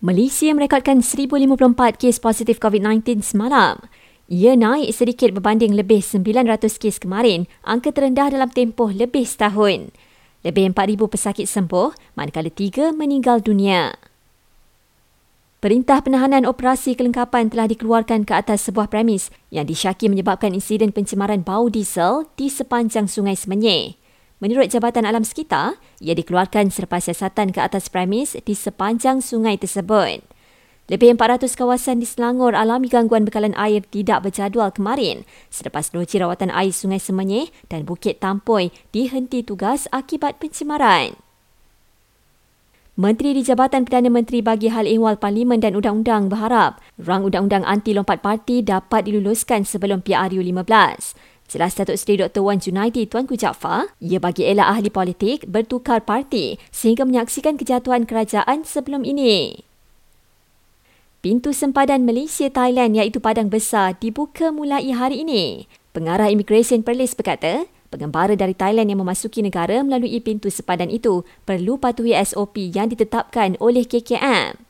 Malaysia 0.00 0.48
merekodkan 0.56 1.04
1054 1.04 2.00
kes 2.00 2.24
positif 2.24 2.56
COVID-19 2.56 3.20
semalam. 3.20 3.76
Ia 4.32 4.56
naik 4.56 4.96
sedikit 4.96 5.28
berbanding 5.36 5.76
lebih 5.76 6.00
900 6.00 6.80
kes 6.80 6.96
kemarin, 6.96 7.44
angka 7.68 7.92
terendah 7.92 8.32
dalam 8.32 8.48
tempoh 8.48 8.88
lebih 8.88 9.28
setahun. 9.28 9.92
Lebih 10.40 10.72
4,000 10.72 11.04
pesakit 11.04 11.44
sembuh, 11.44 12.16
manakala 12.16 12.48
tiga 12.48 12.96
meninggal 12.96 13.44
dunia. 13.44 13.92
Perintah 15.60 16.00
penahanan 16.00 16.48
operasi 16.48 16.96
kelengkapan 16.96 17.52
telah 17.52 17.68
dikeluarkan 17.68 18.24
ke 18.24 18.32
atas 18.32 18.72
sebuah 18.72 18.88
premis 18.88 19.28
yang 19.52 19.68
disyaki 19.68 20.08
menyebabkan 20.08 20.56
insiden 20.56 20.96
pencemaran 20.96 21.44
bau 21.44 21.68
diesel 21.68 22.24
di 22.40 22.48
sepanjang 22.48 23.04
Sungai 23.04 23.36
Semenyih. 23.36 24.00
Menurut 24.40 24.72
Jabatan 24.72 25.04
Alam 25.04 25.20
Sekitar, 25.20 25.76
ia 26.00 26.16
dikeluarkan 26.16 26.72
selepas 26.72 27.04
siasatan 27.04 27.52
ke 27.52 27.60
atas 27.60 27.92
premis 27.92 28.32
di 28.40 28.56
sepanjang 28.56 29.20
sungai 29.20 29.60
tersebut. 29.60 30.24
Lebih 30.90 31.14
400 31.14 31.54
kawasan 31.54 32.02
di 32.02 32.08
Selangor 32.08 32.56
alami 32.56 32.90
gangguan 32.90 33.22
bekalan 33.22 33.54
air 33.54 33.84
tidak 33.86 34.26
berjadual 34.26 34.74
kemarin 34.74 35.22
selepas 35.46 35.94
loji 35.94 36.18
rawatan 36.18 36.50
air 36.50 36.74
Sungai 36.74 36.98
Semenyih 36.98 37.54
dan 37.70 37.86
Bukit 37.86 38.18
Tampoi 38.18 38.74
dihenti 38.90 39.46
tugas 39.46 39.86
akibat 39.94 40.42
pencemaran. 40.42 41.14
Menteri 42.98 43.38
di 43.38 43.46
Jabatan 43.46 43.86
Perdana 43.86 44.10
Menteri 44.10 44.42
bagi 44.42 44.66
Hal 44.66 44.84
Ehwal 44.84 45.14
Parlimen 45.14 45.62
dan 45.62 45.78
Undang-Undang 45.78 46.26
berharap 46.26 46.82
rang 46.98 47.22
undang-undang 47.22 47.62
anti 47.62 47.94
lompat 47.94 48.18
parti 48.18 48.66
dapat 48.66 49.06
diluluskan 49.06 49.62
sebelum 49.62 50.02
PRU 50.02 50.42
15. 50.42 51.29
Jelas 51.50 51.74
Datuk 51.74 51.98
Seri 51.98 52.14
Dr. 52.14 52.46
Wan 52.46 52.62
Junaidi 52.62 53.10
Tuanku 53.10 53.34
Jaafar, 53.34 53.90
ia 53.98 54.22
bagi 54.22 54.46
elak 54.46 54.70
ahli 54.70 54.86
politik 54.86 55.50
bertukar 55.50 55.98
parti 55.98 56.62
sehingga 56.70 57.02
menyaksikan 57.02 57.58
kejatuhan 57.58 58.06
kerajaan 58.06 58.62
sebelum 58.62 59.02
ini. 59.02 59.66
Pintu 61.18 61.50
sempadan 61.50 62.06
Malaysia-Thailand 62.06 62.94
iaitu 62.94 63.18
Padang 63.18 63.50
Besar 63.50 63.98
dibuka 63.98 64.54
mulai 64.54 64.94
hari 64.94 65.26
ini. 65.26 65.66
Pengarah 65.90 66.30
Immigration 66.30 66.86
Perlis 66.86 67.18
berkata, 67.18 67.66
pengembara 67.90 68.38
dari 68.38 68.54
Thailand 68.54 68.86
yang 68.86 69.02
memasuki 69.02 69.42
negara 69.42 69.82
melalui 69.82 70.22
pintu 70.22 70.54
sempadan 70.54 70.86
itu 70.86 71.26
perlu 71.42 71.82
patuhi 71.82 72.14
SOP 72.14 72.70
yang 72.70 72.86
ditetapkan 72.86 73.58
oleh 73.58 73.82
KKM. 73.82 74.69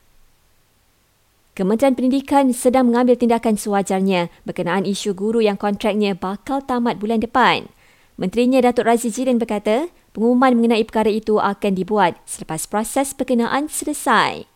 Kementerian 1.51 1.99
Pendidikan 1.99 2.55
sedang 2.55 2.87
mengambil 2.87 3.19
tindakan 3.19 3.59
sewajarnya 3.59 4.31
berkenaan 4.47 4.87
isu 4.87 5.11
guru 5.11 5.43
yang 5.43 5.59
kontraknya 5.59 6.15
bakal 6.15 6.63
tamat 6.63 6.95
bulan 6.95 7.19
depan. 7.19 7.67
Menterinya 8.15 8.63
Datuk 8.63 8.87
Razi 8.87 9.11
Jirin 9.11 9.35
berkata, 9.35 9.91
pengumuman 10.15 10.55
mengenai 10.55 10.87
perkara 10.87 11.11
itu 11.11 11.43
akan 11.43 11.75
dibuat 11.75 12.15
selepas 12.23 12.63
proses 12.71 13.11
perkenaan 13.11 13.67
selesai. 13.67 14.47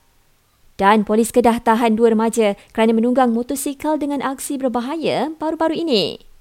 Dan 0.80 1.04
polis 1.04 1.36
Kedah 1.36 1.60
tahan 1.60 2.00
dua 2.00 2.16
remaja 2.16 2.56
kerana 2.72 2.96
menunggang 2.96 3.36
motosikal 3.36 4.00
dengan 4.00 4.24
aksi 4.24 4.56
berbahaya 4.56 5.36
baru-baru 5.36 5.76
ini. 5.76 6.35